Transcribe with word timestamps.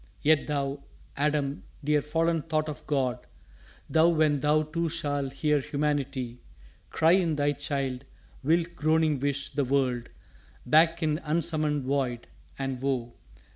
Yet 0.23 0.47
thou, 0.47 0.81
Adam, 1.15 1.61
dear 1.83 2.01
fallen 2.01 2.41
thought 2.41 2.67
of 2.67 2.87
God, 2.87 3.27
Thou, 3.87 4.09
when 4.09 4.39
thou 4.39 4.63
too 4.63 4.89
shall 4.89 5.29
hear 5.29 5.59
humanity 5.59 6.39
Cry 6.89 7.11
in 7.11 7.35
thy 7.35 7.51
child, 7.51 8.05
wilt 8.41 8.75
groaning 8.75 9.19
wish 9.19 9.51
the 9.53 9.63
world 9.63 10.09
Back 10.65 11.03
in 11.03 11.19
unsummoned 11.19 11.83
Void! 11.83 12.25
and, 12.57 12.81
woe! 12.81 13.13